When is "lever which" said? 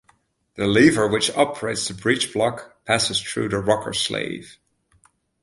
0.65-1.29